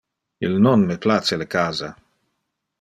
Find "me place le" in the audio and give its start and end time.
0.87-1.45